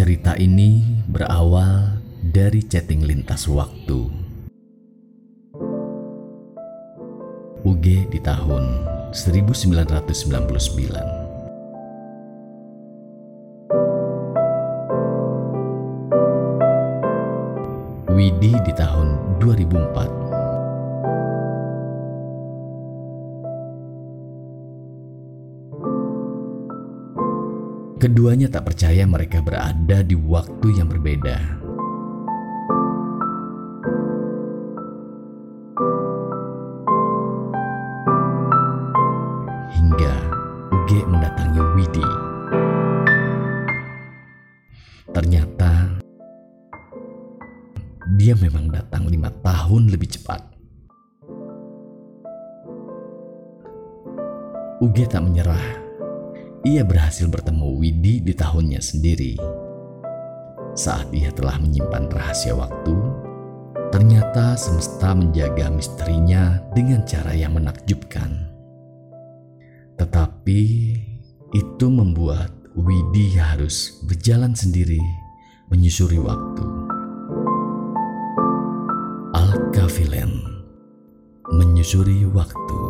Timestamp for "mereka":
29.04-29.44